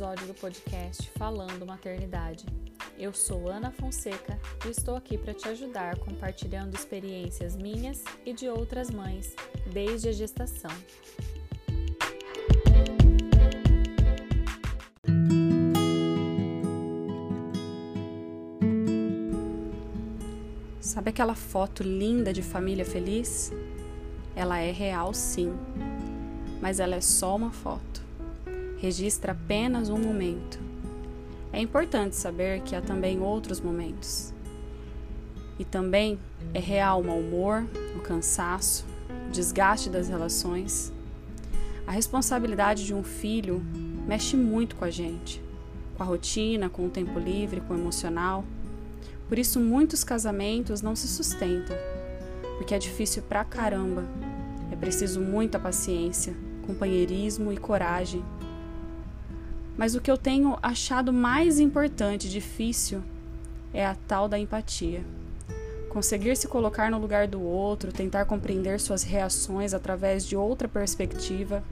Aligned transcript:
episódio 0.00 0.26
do 0.26 0.34
podcast 0.34 1.10
Falando 1.18 1.66
Maternidade. 1.66 2.44
Eu 2.98 3.12
sou 3.12 3.48
Ana 3.48 3.70
Fonseca 3.70 4.38
e 4.66 4.70
estou 4.70 4.96
aqui 4.96 5.18
para 5.18 5.34
te 5.34 5.48
ajudar 5.48 5.98
compartilhando 5.98 6.74
experiências 6.74 7.54
minhas 7.54 8.02
e 8.24 8.32
de 8.32 8.48
outras 8.48 8.90
mães 8.90 9.34
desde 9.72 10.08
a 10.08 10.12
gestação. 10.12 10.70
Sabe 20.80 21.10
aquela 21.10 21.34
foto 21.34 21.82
linda 21.82 22.32
de 22.32 22.42
família 22.42 22.84
feliz? 22.84 23.52
Ela 24.34 24.60
é 24.60 24.70
real, 24.70 25.12
sim, 25.12 25.52
mas 26.60 26.80
ela 26.80 26.96
é 26.96 27.00
só 27.00 27.36
uma 27.36 27.52
foto. 27.52 28.09
Registra 28.80 29.32
apenas 29.32 29.90
um 29.90 29.98
momento. 29.98 30.58
É 31.52 31.60
importante 31.60 32.16
saber 32.16 32.62
que 32.62 32.74
há 32.74 32.80
também 32.80 33.20
outros 33.20 33.60
momentos. 33.60 34.32
E 35.58 35.64
também 35.66 36.18
é 36.54 36.58
real 36.58 37.02
o 37.02 37.04
mau 37.04 37.18
humor, 37.18 37.66
o 37.94 38.00
cansaço, 38.00 38.86
o 39.28 39.30
desgaste 39.30 39.90
das 39.90 40.08
relações. 40.08 40.90
A 41.86 41.92
responsabilidade 41.92 42.86
de 42.86 42.94
um 42.94 43.02
filho 43.02 43.62
mexe 44.06 44.34
muito 44.34 44.76
com 44.76 44.86
a 44.86 44.90
gente, 44.90 45.42
com 45.98 46.02
a 46.02 46.06
rotina, 46.06 46.70
com 46.70 46.86
o 46.86 46.90
tempo 46.90 47.18
livre, 47.18 47.60
com 47.60 47.74
o 47.74 47.78
emocional. 47.78 48.46
Por 49.28 49.38
isso, 49.38 49.60
muitos 49.60 50.02
casamentos 50.02 50.80
não 50.80 50.96
se 50.96 51.06
sustentam, 51.06 51.76
porque 52.56 52.74
é 52.74 52.78
difícil 52.78 53.22
pra 53.24 53.44
caramba. 53.44 54.06
É 54.72 54.76
preciso 54.76 55.20
muita 55.20 55.58
paciência, 55.58 56.34
companheirismo 56.66 57.52
e 57.52 57.58
coragem. 57.58 58.24
Mas 59.80 59.94
o 59.94 60.00
que 60.02 60.10
eu 60.10 60.18
tenho 60.18 60.58
achado 60.62 61.10
mais 61.10 61.58
importante 61.58 62.28
difícil 62.28 63.02
é 63.72 63.86
a 63.86 63.94
tal 63.94 64.28
da 64.28 64.38
empatia. 64.38 65.02
Conseguir 65.88 66.36
se 66.36 66.46
colocar 66.46 66.90
no 66.90 66.98
lugar 66.98 67.26
do 67.26 67.40
outro, 67.40 67.90
tentar 67.90 68.26
compreender 68.26 68.78
suas 68.78 69.02
reações 69.02 69.72
através 69.72 70.26
de 70.26 70.36
outra 70.36 70.68
perspectiva. 70.68 71.64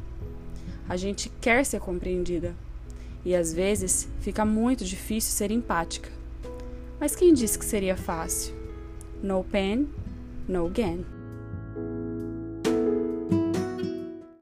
A 0.89 0.97
gente 0.97 1.31
quer 1.39 1.67
ser 1.67 1.81
compreendida 1.81 2.57
e 3.27 3.35
às 3.35 3.53
vezes 3.53 4.09
fica 4.21 4.43
muito 4.43 4.87
difícil 4.87 5.33
ser 5.33 5.51
empática. 5.51 6.09
Mas 6.99 7.15
quem 7.15 7.35
disse 7.35 7.59
que 7.59 7.65
seria 7.67 7.95
fácil? 7.95 8.55
No 9.23 9.45
pain, 9.45 9.87
no 10.49 10.71
gain. 10.71 11.18